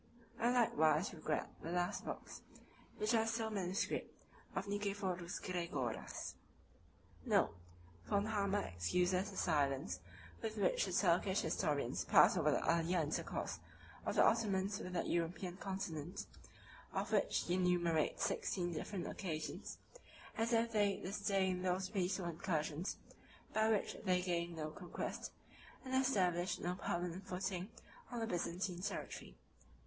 I 0.39 0.49
likewise 0.49 1.13
regret 1.13 1.49
the 1.61 1.71
last 1.71 2.05
books, 2.05 2.41
which 2.97 3.13
are 3.13 3.27
still 3.27 3.51
manuscript, 3.51 4.11
of 4.55 4.65
Nicephorus 4.67 5.39
Gregoras. 5.39 6.33
* 6.79 7.25
Note: 7.27 7.55
Von 8.07 8.25
Hammer 8.25 8.63
excuses 8.63 9.29
the 9.29 9.37
silence 9.37 9.99
with 10.41 10.57
which 10.57 10.85
the 10.87 10.91
Turkish 10.91 11.41
historians 11.41 12.03
pass 12.03 12.35
over 12.35 12.49
the 12.49 12.67
earlier 12.67 12.97
intercourse 12.97 13.59
of 14.03 14.15
the 14.15 14.23
Ottomans 14.23 14.79
with 14.79 14.93
the 14.93 15.05
European 15.05 15.57
continent, 15.57 16.25
of 16.93 17.11
which 17.11 17.43
he 17.43 17.53
enumerates 17.53 18.25
sixteen 18.25 18.73
different 18.73 19.05
occasions, 19.05 19.77
as 20.35 20.51
if 20.51 20.71
they 20.71 20.99
disdained 20.99 21.63
those 21.63 21.89
peaceful 21.89 22.25
incursions 22.25 22.97
by 23.53 23.69
which 23.69 23.95
they 24.03 24.23
gained 24.23 24.55
no 24.55 24.71
conquest, 24.71 25.31
and 25.85 25.93
established 25.93 26.59
no 26.59 26.73
permanent 26.73 27.27
footing 27.27 27.69
on 28.09 28.19
the 28.19 28.25
Byzantine 28.25 28.81
territory. 28.81 29.37